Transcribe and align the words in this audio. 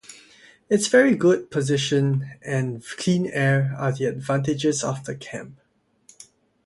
Its 0.67 0.87
very 0.87 1.15
good 1.15 1.51
position 1.51 2.27
and 2.41 2.83
clean 2.97 3.27
air 3.27 3.75
are 3.77 3.91
the 3.91 4.05
advantages 4.05 4.83
of 4.83 5.03
the 5.05 5.13
camp. 5.13 5.61